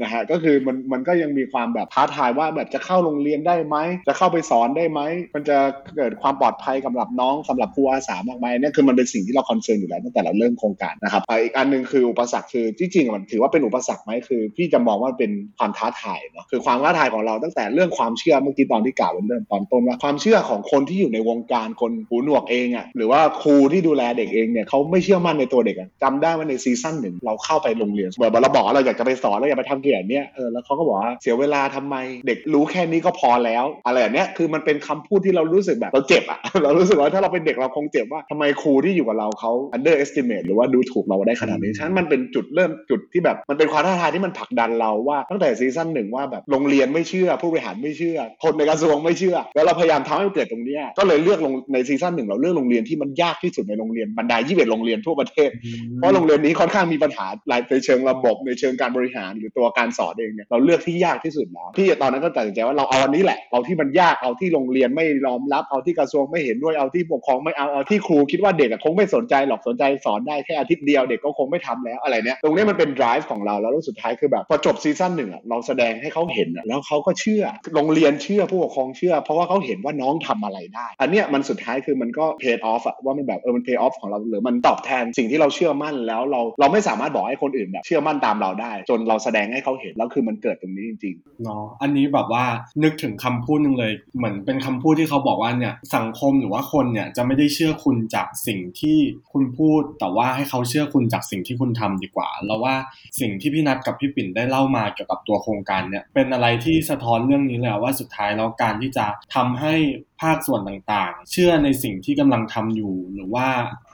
[0.01, 5.01] นะฮะก็คือมันมันก็ยังมีความแบบท้าทายว่าแบบจะเข้าโรงเรียนได้ไหมจะเข้าไปสอนได้ไหม
[5.35, 5.57] มันจะ
[5.97, 31.95] เกิดความปลอดภัยสำหรับน้องสำหรับครูอาสามากไหมเนี่ยคือมันเป็นสิ่งที่เรา concern อยู่แล้วตั้งแต่เราเริ่มโครงการนะครับอีกอันหนึ่งคืออุปสรรคคือจริงมันถือว่าเป็นอุปสรรคไหมคือพี่จะมองว่าเป็นความท้าทายเนาะคือความท้าทายของเราตั้งแต่เรื่องความเชื่อเมื่อกี้ตอนที่กล่าวเริ่มตอนต้นว่าความเชื่อของคนที่อยู่ในวงการคนหูหนวกเองอะ่ะหรือว่าครูที่ดูแลเด็กเองเนี่ยเขาไม่เชื่อมั่นในตัวเด็กอะจำได้ว่าในซีซั่นหนึ่งเราเข้าไปโรงเรียนเหมือนเราบอกเราอยากจะไปสอนเราอยากไปทำอย่างเนี้ยเออแล้วเขาก็บอกว่าเสียเวลาทำไม
[32.27, 55.49] เด็กรู้แค่นี้ก็พอแล้ว อะไรแบบเนี้ยคือมันเป็นคำพูดที่เรารู้สึกแบบเราเจ็บอะเรารู้สึกว่าถ้าเราเป็นเด็กเราคงเจ็บว่าทำไมครูที่อยู่กับเราเขา underestimate หรือว่าดูถูกเราได้ขนาดนี้ฉะนั้นมันเป็นจุดเริ่มจุดที่แบบมันเป็นความท้าทายที่มันผลักดันเราว่าตั้งแต่ซีซั่นหนึ่งว่าแบบโรงเรียนไม่เชื่อ ผู้บริหารไม่เชื่อ คนในกระทรวงไม่เชื่อ แล้วเราพยายามทำให้มันเกิดตรงนี้ก็เลยเลือกลงในซีซั่นหนึ่งเราเลือกโรงเรียนที่มันยากที่สุดในโรงเรียนบรรดา21โรงเรียนทั่วประเทศ
[55.95, 77.43] เพราะโรงเรียนนี้ค่อนข้างมีปัญหาหลายในเชิงระบบในเชิงการบริหารหรือตัวการสอนเองเนี่ยเราเลือกที่ยากที่สุดแล้วพี่ตอนนั้นก็ตัดสินใจว่าเราเอาอันนี้แหละเอาที่มันยากเอาที่โรงเรียนไม่ยอมรับเอาที่กระทรวงไม่เห็นด้วยเอาที่ปกครองไม่เอาเอาที่ครูคิดว่าเด็กคงไม่สนใจหรอกสนใจสอนได้แค่อาทิตย์เดียวเด็กก็คงไม่ทำแล้วอะไรเนี้ยตรงนี้มันเป็น drive ของเราแล้วสุดท้ายคือแบบพอจบซีซั่นหนึ่งอะเราแสดงให้เขาเห็นอะแล้วเขาก็เชื่อ
[77.75, 92.45] โรงเรียนเชื่อผู้ปกครองเชื่อ เพราะว่าเขาเห็นว่าน้องทำอะไรได้ อันเนี้ยมันสุดท้ายคือมันก็ pay off อะว่ามันแบบเออมัน pay off ของเราหรือมันตอบแทนสิ่งที่เราเชื่อมั่นแล้วเราเราไม่สามารถบอกให้คนอื่นแบบเชื่อมั่นตามเราได้ จนเราแสดงให้เขาเห็นแล้วคือมันเกิดตรงนี้จริงๆเนาะอันนี้แบบว่า
[92.83, 98.97] นึกถึงคำพูดนึงเลย เหมือนเป็นคำพูดที่เขาบอกว่าเนี่ยสังคมหรือว่าคนเนี่ยจะไม่ได้เชื่อคุณจากสิ่งที่
[99.31, 102.75] คุณพูด แต่ว่าให้เขาเชื่อคุณจากสิ่งที่คุณทำดีกว่าแล้วว่า
[103.19, 109.05] สิ่งที่พี่นัทกับพี่ปิ่นได้เล่ามาเกี่ยวกับตัวโครงการเนี่ยเป็นอะไรที่สะท้อนเรื่องนี้เลยว่าสุดท้ายแล้วการที่จะ
[109.35, 109.73] ทำให้
[110.21, 113.47] ภาคส่วนต่างๆ เชื่อในสิ่งที่กำลังทำอยู่หรือว่า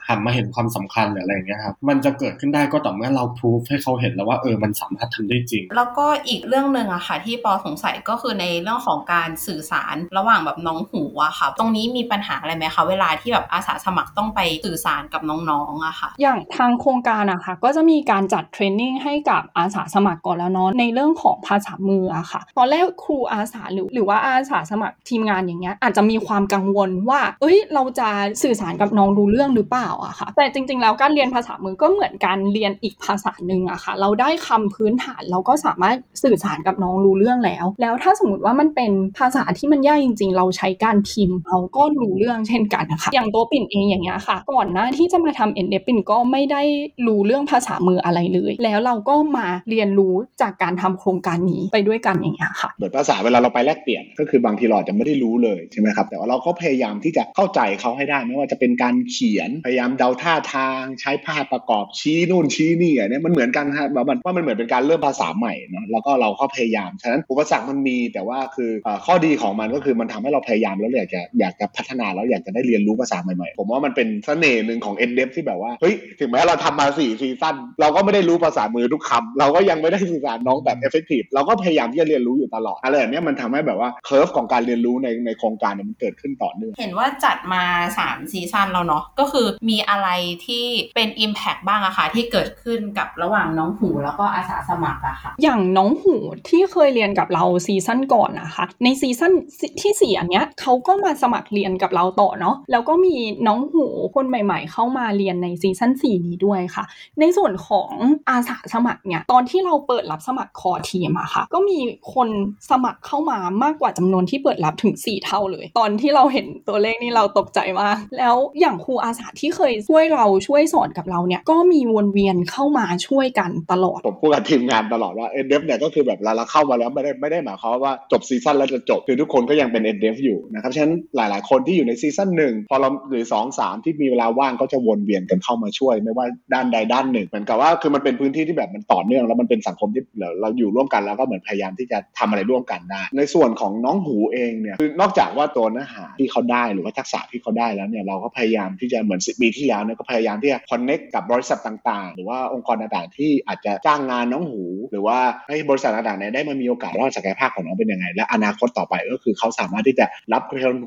[0.08, 28.08] หันมาเห็นความสำคัญหรืออะไรเงี้ยครับมันจะเกิดขึ้นได้ก็ต่อเมื่อเราพิสูจให้เขาเห็นแล้วว่าเออมันสามารถทำได้จริง แล้วก็อีกเรื่องหนึ่งอะค่ะที่ปอสงสัยก็คือในเรื่องของการสื่อสารระหว่างแบบน้องหูอะค่ะ ตรงนี้มีปัญหาอะไรไหมคะเวลาที่แบบอาสาสมัครต้องไปสื่อสารกับน้องๆอะค่ะ อย่างทางโครงการอะค่ะก็จะมีการจัดเทรนนิ่งให้กับอาสาสมัครก่อนแล้วเนาะในเรื่องของภาษามืออะค่ะ ตอนแรกครูอาสาหรือหรือว่าอาสาสมัครทีมงานอย่างเงี้ยอาจจะมีความกังวลว่า เอ้ย เราจะ
[28.42, 46.62] สื่อสารกับน้องรู้เรื่องหรือเปล่าอะค่ะ แต่จริง ๆ แล้วการเรียนภาษามือก็เหมือนการเรียนอีกภาษาหนึ่งอะค่ะ เราได้คำพื้นฐานเราก็สามารถสื่อสารกับน้องรู้เรื่องแล้ว แล้วถ้าสมมติว่ามันเป็นภาษาที่มันยากจริง ๆ เราใช้การพิมพ์เราก็รู้เรื่องเช่นกันนะคะอย่างตัวปิ่นเองอย่างเงี้ยค่ะ ก่อนหน้าที่จะมาทำเอ็นเดปิ่นก็ไม่ได้
[47.06, 68.70] รู้เรื่องภาษามืออะไรเลย แล้วเราก็มาเรียนรู้จากการทำโครงการนี้ไปด้วยกันอย่างเงี้ยค่ะเหมือนภาษาเวลาเราไปแลกเปลี่ยนก็คือบางทีเราจะไม่ได้รู้เลยใช่ไหมครับแต่ว่าเราก็พยายามที่จะเข้าใจเขาให้ได้ไม่ว่าจะเป็นการเขียนพยายามเดาท่าทางใช้ภาพประกอบชี้นู่นชี้นี่อะเนี่ยมันเหมือนกันครับว่ามันว่ามันเหมือนเป็นการเริ่มภาษาใหม่เนาะแล้วก็เราก็พยายาม ฉะนั้นอุปสรรคมันมีแต่ว่าคือ
[69.06, 87.64] ข้อดีของมันก็คือมันทำให้เราพยายามแล้วอยากจะอยากจะพัฒนาแล้วอยากจะได้เรียนรู้ภาษาใหม่ๆ ผมว่ามันเป็นเสน่ห์หนึ่งของ n d e v ที่แบบว่าเฮ้ยถึงแม้เราทำมาสี่ซีซั่นเราก็ไม่ได้รู้ภาษามือทุกคำเราก็ยังไม่ได้สื่อสารน้องแบบ effective เราก็พยายามที่จะเรียนรู้อยู่ตลอดอะไรแบบนี้มันทำให้แบบว่า curve ของการเรียนรู้ในในโครงการเนี่ยมันเกิดขึ้นต่อเนื่องเห็นว่าจัดมา
[87.98, 90.08] 3ซีซั่นแล้วเนาะก็คือมีอะไร
[90.46, 96.14] ที่เป็น Impact บ้างอะคะที่เกิดขึ้นกับระหว่างน้องหูแล้วก็อาสาสมัครอะค่ะ อย่างน้องหู
[96.48, 99.32] ที่เคยเรียนกับเราซีซั่นก่อนนะคะ ในซีซั่น
[99.80, 106.84] ที่สี่อันเนี้ยเขาก็มาสมัครเรียนกับเราต่อเนาะแล้วก็มีน้องหูคนใหม่ ๆ เข้ามาเรียนในซีซั่นสี่นี้ด้วยค่ะ
[107.20, 107.92] ในส่วนของ
[108.30, 111.78] อาสาสมัครเนี่ยตอนที่เราเปิดรับสมัคร core team อะค่ะ ก็มี
[112.14, 112.28] คน
[112.70, 140.02] สมัครเข้ามามากกว่าจำนวนที่เปิดรับถึง 4 เท่าเลย ตอนที่เราเห็นตัวเลขนี่เราตกใจมากแล้วอย่างครูอาสาที่เคยช่วยเราช่วยสอนกับเราเนี่ย ก็มีวนเวียนเข้ามาช่วยกันตลอด ผมพูดกับทีมงานตลอดว่าเอ็นเดฟเนี่ยก็คือแบบเราเข้ามาแล้วไม่ได้ไม่ได้หมายความว่าจบซีซั่นแล้วจะจบ คือทุกคนก็ยังเป็นเอ็นเดฟอยู่นะครับฉะนั้นหลาย ๆ คนที่อยู่ในซีซั่นหนึ่งพอเราหรือสองสามที่มีเวลาว่างก็จะวนเวียนกันเข้ามาช่วย ไม่ว่าด้านใดด้านหนึ่งเหมือนกับว่าคือมันเป็นพื้นที่ที่แบบมันต่อเนื่องแล้วมันเป็นสังคมที่
[140.40, 160.42] เราอยู่ร่วมกันแล้วก็เหมือนพยายามที่จะทำอะไรร่วมกันได้ ในส่วนของน้องหูเองเนี่ยคือนอกจากว่าตัวเนื้อหาที่เขาได้หรือว่าทักษะที่เขาได้แล้วเนี่ยเราก็พยายามที่จะเหมือนสิปีที่แล้วเนี่ยก็พยายามที่จะคอนเน็กกับบริษัทต่างๆ หรือว่าองค์กรต่างๆที่อาจจะจ้างงานน้องหู หรือว่าให้บริษัทต่างๆเนี่ยได้มามีโอกาสว่าศักยภาพของน้องเป็นยังไง และอนาคตต่อไปก็คือเขาสามารถที่จะรับ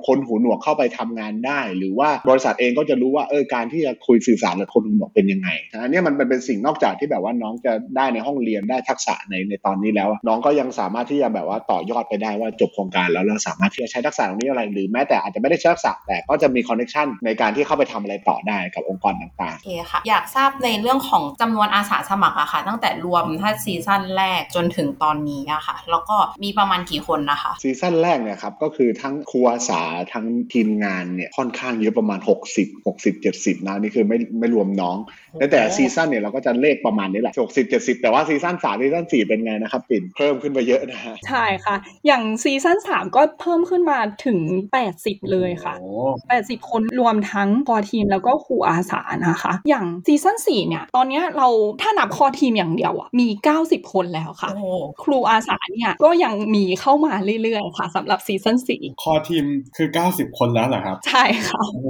[0.07, 5.49] คนหูหนวกเข้าไปทำงานได้ หรือว่าบริษัทเองก็จะรู้ว่าเออการที่จะคุยสื่อสารกับคนหูหนวกเป็นยังไง
[5.83, 29.81] อันนี้มันเป็นสิ่งนอกจากที่แบบว่าน้องจะได้ในห้องเรียนได้ทักษะในในตอนนี้แล้ว น้องก็ยังสามารถที่จะแบบว่าต่อยอดไปได้ว่าจบโครงการแล้วเราสามารถที่จะใช้ทักษะตรงนี้อะไร หรือแม้แต่อาจจะไม่ได้ใช้ทักษะแต่ก็จะมี connection ในการที่เข้าไปทำอะไรต่อได้ได้กับองค์กรต่างๆโอเคค่ะ อยากทราบในเรื่องของจำนวนอาสาสมัครอะค่ะ ตั้งแต่รวมถ้าซีซั่นแรกจนถึงตอนนี้อะค่ะ แล้วก็มีประมาณกี่คนนะคะ ซีซั่นแรกเนี่ยครับ ก็คือทั้งครูอาสา
[30.13, 32.19] ทั้งทีมงานเนี่ยค่อนข้างเยอะประมาณ
[32.53, 34.97] 60 60 70 นะนี่คือไม่ไม่รวมน้อง
[35.39, 41.75] แต่แต่ซีซั่นเนี่ยเราก็จะเลขประมาณนี้แหละ60 70 แต่ว่าซีซั่น3ซีซั่น4เป็นไงนะครับปิ่นเพิ่มขึ้นไปเยอะนะฮะใช่ค่ะ
[42.07, 44.39] อย่างซีซั่น3ก็เพิ่มขึ้นมาถึง
[44.85, 45.91] 80 เลยค่ะโอ้
[46.33, 51.47] 80 คนรวมทั้ง core team แล้วก็ครูอาสานะคะ อย่างซีซั่น4เนี่ย ตอนเนี้ยเรา
[51.81, 53.27] ถ้านับ core team อย่างเดียวอะมี
[53.59, 54.67] 90 คนแล้วค่ะโอ้โห
[55.03, 58.57] ครูอาสาเนี่ยก็ยังมีเข้ามาเรื่อยๆ ค่ะสำหรับซีซั่น
[59.01, 59.45] คอทีม
[59.77, 61.89] คือ 90 คนแล้วเหรอครับ4ใช่ค่ะ โอ้โห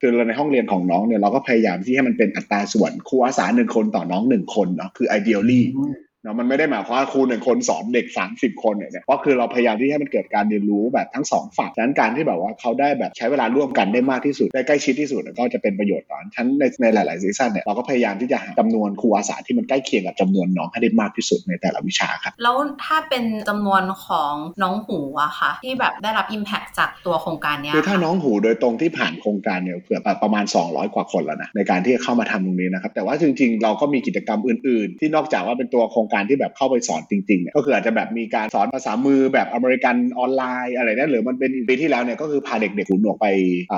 [0.00, 43.26] คือเราในห้องเรียนของน้องเนี่ยเราก็พยายามที่ให้มันเป็นอัตราส่วนครูอาสาหนึ่งคนต่อน้องหนึ่งคนเนาะคือ ideally เนาะมันไม่ได้หมายความว่าครูหนึ่งคนสอนเด็ก 30 คนเนี่ยเพราะคือเราพยายามที่ให้มันเกิดการเรียนรู้แบบทั้งสองฝั่งฉะนั้นการที่แบบว่าเขาได้แบบใช้เวลาร่วมกันได้มากที่สุดได้ใกล้ชิดที่สุดก็จะเป็นประโยชน์ต่อฉะนันในในหลาย ๆ ซีซั่นเนี่ยเราก็พยายามที่จะหาจำนวนครูอาสาที่มันใกล้เคียงกับจำนวนน้องให้ได้มากที่สุดในแต่ละวิชาครับแล้วถ้าเป็นจำนวนของน้องหูอะค่ะที่แบบได้รับ Impact จากตัวโครงการเนี้ยคือถ้าค่ะน้องหูโดยตรงที่ผ่านโครงการเนี่ยเผื่อประมาณ 200 กว่าคนแล้วนะในการที่จะเข้ามาทำตรงนี้นะครับแต่ว่าจริง ๆ เราก็มีกิจกรรมอื่น ๆ ที่นอกจากว่าเป็นตัวโครงการที่แบบเข้าไปสอนจริงๆเนี่ยก็คืออาจจะแบบมีการสอนภาษามือแบบอเมริกันออนไลน์อะไรนั่นหรือมันเป็นปีที่แล้วเนี่ยก็คือพาเด็กๆหูหนวกไป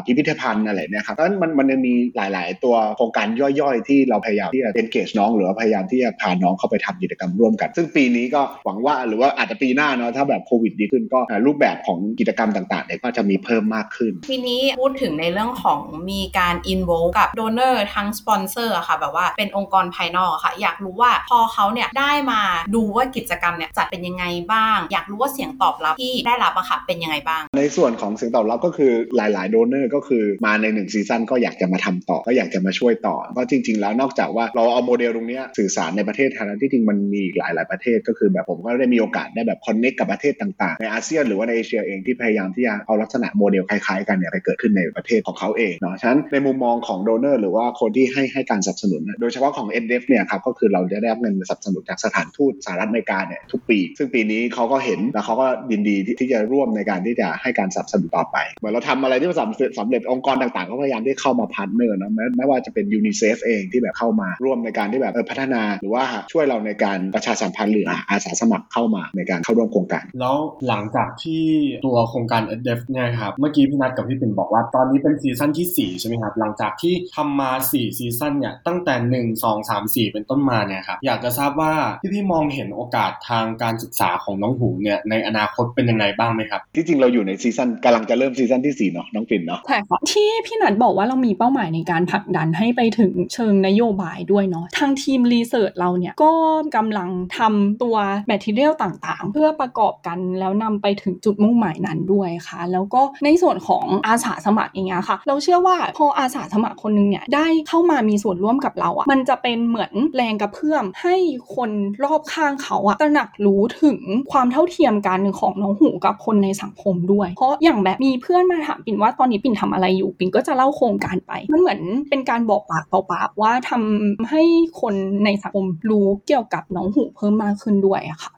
[0.07, 3.27] พิพิธภัณฑ์อะไรเนี่ยครับเพราะฉะนั้นมันมันยังมีหลาย ๆ ตัวโครงการ
[3.61, 22.41] ย่อยๆ ที่เราพยายามที่จะ engage น้องหรือว่าพยายามที่จะพาน้องเข้าไปทำกิจกรรมร่วมกัน ซึ่งปีนี้ก็หวังว่าหรือว่าอาจจะปีหน้าเนาะถ้าแบบโควิดดีขึ้นก็รูปแบบของกิจกรรมต่างๆเนี่ยก็จะมีเพิ่มมากขึ้น ทีนี้พูดถึงในเรื่องของมีการ involve กับ donor ทั้งสปอนเซอร์อะค่ะแบบว่าเป็นองค์กรภายนอกค่ะ อยากรู้ว่าพอเขาเนี่ยได้มา
[22.75, 44.01] ดูว่ากิจกรรมเนี่ยจัดเป็นยังไงบ้าง อยากรู้ว่าเสียงตอบรับที่ได้รับอะค่ะเป็นยังไงบ้าง ในส่วนของเสียงตอบรับก็คือหลาย ๆ donor ก็คือมาในหนึ่ง season ก็อยากจะมาทำต่อก็อยากจะมาช่วยต่อก็จริง ๆ แล้วนอกจากว่าเราเอาโมเดลตรงเนี้ยสื่อสารในประเทศไทยแล้วที่จริงมันมีอีกหลาย ๆ ประเทศก็คือแบบผมก็ได้มีโอกาสได้แบบ connect กับประเทศต่าง ๆ ในอาเซียนหรือว่าในเอเชียเองที่พยายามที่จะเอาลักษณะโมเดลคล้าย
[44.05, 70.37] ๆ กันเนี่ยไปเกิดขึ้นในประเทศของเขาเองเนาะฉะนั้นในมุมมองของ donor หรือว่าคนที่ให้ให้การสนับสนุน โดยเฉพาะของ EDeaf เนี่ยครับก็คือเราจะได้รับเงินสนับสนุนจากสถานทูตสหรัฐอเมริกาเนี่ยทุกปี ซึ่งปีนี้เขาก็เห็นแล้วเขาก็ยินดีที่จะร่วมในการที่จะให้การสนับสนุนต่อไป เหมือนเราทำอะไรที่มันสำเร็จสำเร็จองค์กรต่างๆก็พยายามที่เข้ามา partner นะแม้ไม่ว่าจะเป็นยูนิเซฟเองที่แบบเข้ามาร่วมในการที่แบบพัฒนาหรือว่าช่วยเราในการประชาสัมพันธ์หรืออาสาสมัครเข้ามาในการเข้าร่วมโครงการ แล้ว
[70.69, 71.45] หลังจากที่
[71.87, 78.95] ตัวโครงการ EDeaf เนี่ยครับเมื่อกี้พี่นัทกับพี่ปิ่นบอกว่าตอนนี้เป็น season ที่ 4 ใช่ไหมครับ หลังจากที่ทำมา 4 season เนี่ยตั้งแต่
[79.35, 96.33] 1 2 3 4 เป็นต้นมาเนี่ยครับอยากจะทราบว่าพี่พี่ๆมองเห็นโอกาสทางการศึกษาของน้องหูเนี่ยในอนาคตเป็นยังไงบ้างไหมครับที่จริงเราอยู่ใน season กำลังจะเริ่ม season ที่สี่เนาะน้องปิ่นเนาะใช่ค่ะที่พี่นัทบอกว่าเรามีเป้าหมายในการผลักดันให้ไปถึงเชิงนโยบายด้วยเนาะทางทีม research เราเนี่ยก็
[96.77, 111.17] กำลังทำตัว material ต่างๆ เพื่อประกอบกันแล้วนำไปถึงจุดมุ่งหมายนั้นด้วยค่ะ แล้วก็ในส่วนของอาสาสมัครอย่างเงี้ยค่ะ เราเชื่อว่าพออาสาสมัครคนหนึงเนี่ยได้เข้ามามีส่วนร่วมกับเราอะค่ะมันจะเป็นเหมือนแรงกระเพื่อมให้
[111.57, 111.71] คน
[112.05, 113.99] รอบข้างเขาอะตระหนักรู้ถึง
[114.33, 124.43] ความเท่าเทียมกันของน้องหูกับคนในสังคมด้วย เพราะอย่างแบบมีเพื่อนมาถามปิ่นว่าตอนนี้ปิ่นทำอะไรอยู่ปิ่นก็จะเล่าโครงการไป มันเหมือนเป็นการบอกปากต่อปากว่าทำให้
[124.81, 128.33] คนในสังคมรู้เกี่ยวกับน้องหูเพิ่มมากขึ้นด้วยอะค่ะ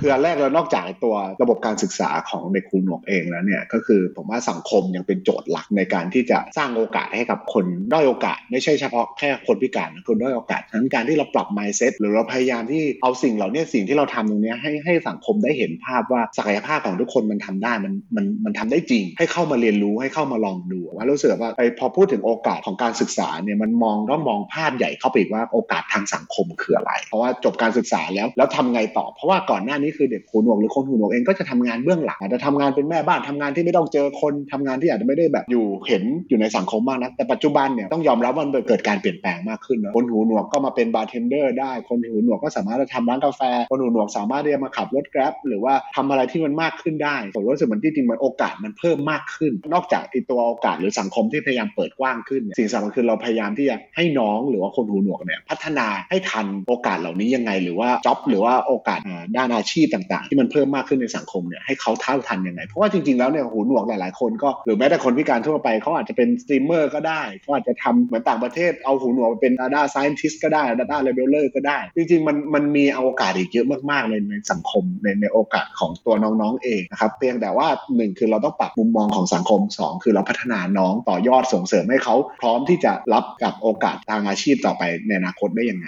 [0.00, 59.00] คืออันแรกเรานอกจากตัวระบบการศึกษาของเด็กครูหนวกเองแล้วเนี่ยก็คือผมว่าสังคมยังเป็นโจทย์หลักในการที่จะสร้างโอกาสให้กับคนด้อยโอกาส ไม่ใช่เฉพาะแค่คนพิการนะคนด้อยโอกาสฉะนั้นการที่เราปรับ mindset หรือเราพยายามที่เอาสิ่งเหล่านี้สิ่งที่เราทำตรงนี้ให้ให้สังคมได้เห็นภาพว่าศักยภาพของทุกคนมันทำได้มันมันมันทำได้จริง ให้เข้ามาเรียนรู้ให้เข้ามาลองดูว่ารู้สึกว่าไอ้พอพูดถึงโอกาสของการศึกษาเนี่ยมันมองต้องมองภาพใหญ่เข้าไปอีกว่าโอกาสทางสังคมคืออะไร เพราะว่าจบการศึกษาแล้วแล้วทำไงต่อ เพราะว่าก่อนหน้านี้คือเด็กหูหนวกหรือคนหูหนวกเองก็จะทำงานเบื้องหลังอาจจะทำงานเป็นแม่บ้านทำงานที่ไม่ต้องเจอคนทำงานที่อาจจะไม่ได้แบบอยู่เห็นอยู่ในสังคมมากนะแต่ปัจจุบันเนี่ยต้องยอมรับว่ามันเกิดการเปลี่ยนแปลงมากขึ้นนะคนหูหนวกก็มาเป็นบาร์เทนเดอร์ได้คนหูหนวกก็สามารถจะทำร้านกาแฟคนหูหนวกสามารถที่จะมาขับรถ Grab หรือว่าทำอะไรที่มันมากขึ้นได้ผมรู้สึกมันที่จริงมันโอกาสมันเพิ่มมากขึ้น นอกจากไอีตัวโอกาสหรือสังคมที่พยายามเปิดกว้างขึ้น สิ่งสำคัญคือเราพยายามที่จะให้น้องหรือว่าคนหูหนวกเนี่ยพัฒนาให้ทันโอกาสเหล่านี้ยังไง หรือว่า job หรือว่าโอกาส
[59.36, 85.86] ด้านอาชีพต่างๆ ที่มันเพิ่มมากขึ้นในสังคมเนี่ยให้เขาเท่าทันยังไง เพราะว่าจริงๆแล้วเนี่ยหูหนวกหลายๆคนก็หรือแม้แต่คนพิการทั่วไปเขาอาจจะเป็นสตรีมเมอร์ก็ได้เขาอาจจะทำเหมือนต่างประเทศเอาหูหนวกเป็น Data Scientist ก็ได้ Data Labeler ก็ได้ จริงๆมันมันมันมีโอกาสอีกเยอะมากๆเลยในสังคมในในโอกาสของตัวน้องๆเองนะครับเพียงแต่ว่าหนึ่งคือเราต้องปรับมุมมองของสังคมสองคือเราพัฒนาน้องต่อยอดส่งเสริมให้เขาพร้อมที่จะรับกับโอกาสทางอาชีพต่อไปในอนาคตได้ยังไง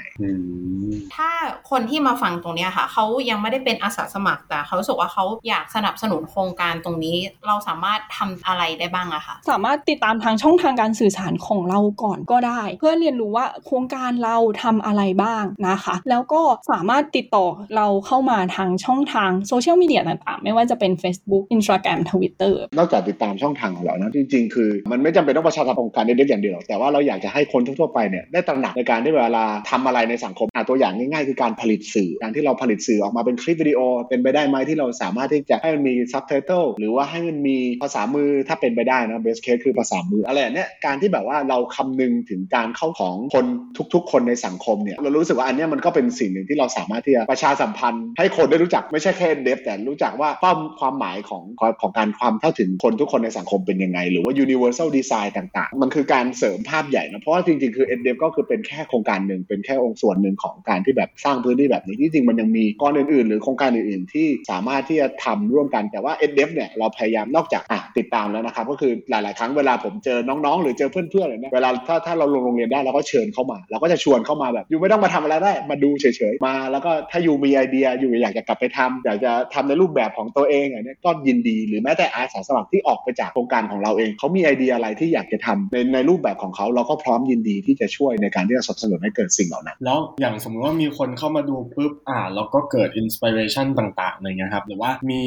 [1.14, 1.30] ถ้า
[1.70, 39.60] คนที่มาฟังตรงเนี้ยค่ะเขายังไม่ได้เป็นอาสาสมัครแต่เขารู้สึกว่าเขาอยากสนับสนุนโครงการตรงนี้ เราสามารถทำอะไรได้บ้างอะคะสามารถติดตามทางช่องทางการสื่อสารของเราก่อนก็ได้ เพื่อเรียนรู้ว่าโครงการเราทำอะไรบ้างนะคะ แล้วก็สามารถติดต่อเราเข้ามาทางช่องทางโซเชียลมีเดียต่างๆ ไม่ว่าจะเป็น Facebook Instagram Twitter นอกจากติดตามช่องทางของเรานะจริง ๆ คือ มันไม่จำเป็นต้องประชาสัมพันธ์องค์การเด็กๆอย่างเดียวแต่ว่าเราอยากจะให้คนทั่วๆไปเนี่ยได้ตระหนักในการที่เวลาทำอะไรในสังคมอะตัวอย่างง่ายๆ คือการผลิตสื่อการที่เราผลิตสื่อออกมาเป็นคลิปวิดีโอ เป็นไปได้ไหมที่เราสามารถที่จะให้มันมีซับไตเติลหรือว่าให้มันมีภาษามือถ้าเป็นไปได้นะ best case
[39.64, 43.46] คือภาษามืออะไรเนี้ยการที่แบบว่าเราคำนึงถึงการเข้าถึงของคน
[43.94, 51.42] ทุก ๆ คนในสังคมเนี่ยเรารู้สึกว่าอันเนี้ยมันก็เป็นสิ่งหนึ่งที่เราสามารถที่จะประชาสัมพันธ์ ให้คนได้รู้จักไม่ใช่แค่ EDeaf แต่รู้จักว่าเป้าความหมายของ
[51.80, 67.62] ของการความเข้าถึงคนทุกคนในสังคมเป็นยังไง หรือว่า universal design ต่างๆ มันคือการเสริมภาพใหญ่นะเพราะว่าจริงๆ คือ EDeaf ก็คือเป็นแค่โครงการหนึ่งเป็นแค่องค์ส่วนหนึ่งของการที่แบบสร้างพื้นที่แบบนี้ที่จริงมันยังมีก้อนอื่นๆ หรือโครงการอื่นๆ ที่สามารถที่จะทำร่วมกันแต่ว่า EDeaf เนี่ยเราพยายามนอกจาก
[67.98, 95.24] ติดตามแล้วนะครับก็คือหลายๆ ครั้งเวลาผมเจอน้องๆ หรือเจอเพื่อนๆอะไรเนี่ยเวลาถ้าถ้าเราลงโรงเรียนได้เราก็เชิญเข้ามา เราก็จะชวนเข้ามาแบบอยู่ไม่ต้องมาทำอะไรได้มาดูเฉยมาแล้วก็ถ้าอยู่มีไอเดียอยู่อยากจะกลับไปทำอยากจะทำในรูปแบบของตัวเองอะไรเนี่ยก็ยินดีหรือแม้แต่อาสาสมัครที่ออกไปจากโครงการของเราเองเขามีไอเดียอะไรที่อยากจะทำในในรูปแบบของเขาเราก็พร้อมยินดีที่จะช่วยในการที่จะสนับสนุนให้เกิดสิ่งเหล่านั้นแล้วอย่างสมมติว่ามีคนเข้ามาดูปุ๊บอ่าแล้วก็เกิดอินสปิเรชันต่างๆอะไรเงี้ยครับหรือว่ามี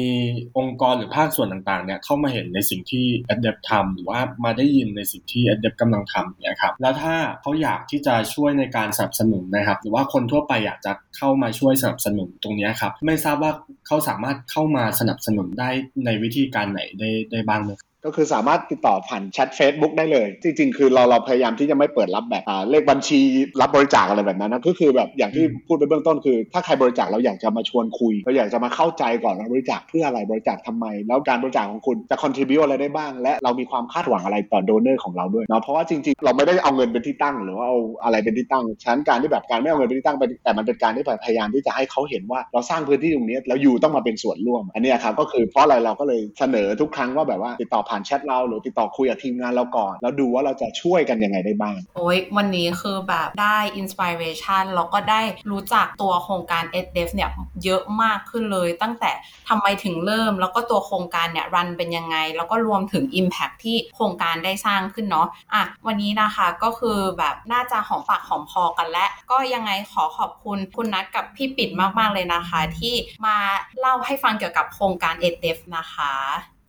[0.58, 13.52] องค์กรหรือภาคส่วนต่างๆเนี่ยเข้ามาเห็นในสิ่งที่ a d e p ทำหรือว่ามาได้ยินในสิ่งที่ a d e p กำลังทำเนี่ยครับแล้วถ้าเขาอยากที่จะช่วยในการสนับสนุนนะครับ หรือว่าคนทั่วไปอยากจะเข้ามาช่วยสนับสนุนตรงนี้ครับ ไม่ทราบว่า
[13.86, 15.70] เขาสามารถเข้ามาสนับสนุนได้
[16.04, 17.72] ในวิธีการไหนได้ได้บ้างไหม
[18.04, 23.20] ก็คือสามารถติดต่อผ่านแชท Facebook ได้เลย จริง ๆ คือเราเราพยายามที่จะไม่เปิดรับแบบเลขบัญชี
[23.60, 55.20] รับบริจาคอะไรแบบนั้นนะก็คือแบบอย่างที่พูดไปเบื้องต้นคือ ถ้าใครบริจาคเราอยากจะมาชวนคุยเราอยากจะมาเข้าใจก่อนว่าบริจาคเพื่ออะไรบริจาคทำไม แล้วการบริจาคของคุณจะ contribu อะไรได้บ้าง และเรามีความคาดหวังอะไรต่อโดเนอร์ของเราด้วยเนาะเพราะว่าจริง ๆ เราไม่ได้เอาเงินเป็นที่ตั้ง หรือว่าเอาอะไรเป็นที่ตั้งฉะนั้นการที่แบบการไม่เอาเงินเป็นที่ตั้งเป็นแต่มันเป็นการที่พยายามที่จะให้เขาเห็นว่าเราสร้างพื้นที่ตรงนี้แล้วอยู่ต้องมาเป็นส่วนร่วม อันนี้ครับก็คือเพราะอะไรเราก็เลยเสนอทุกครั้งว่าแบบว่าติดต่อผ่านแชทเราหรือติดต่อคุยกับทีมงานเราก่อน แล้วดูว่าเราจะช่วยกันยังไงได้บ้าง โอ้ยวันนี้คือแบบได้ inspiration แล้วก็ได้
[55.50, 57.30] รู้จักตัวโครงการ e d d e f เนี่ย
[57.64, 59.10] เยอะมากขึ้นเลย ตั้งแต่
[59.48, 72.94] ทำไมถึงเริ่ม แล้วก็ตัวโครงการเนี่ย run เป็นยังไง แล้วก็รวมถึง Impact ที่โครงการได้สร้างขึ้นเนาะอะวันนี้นะคะก็คือแบบน่าจะหอมปากหอมคอกันและ ก็ยังไงขอขอบคุณคุณนัทกับพี่ปิ่นมากๆเลยนะคะ ที่
[73.26, 73.36] มา
[73.78, 76.14] เล่าให้ฟังเกี่ยวกับโครงการ e d d e f นะคะ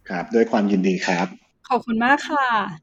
[0.10, 1.28] ครับ ด้วยความยินดีครับ
[1.70, 2.80] ขอบคุณมากค่ะ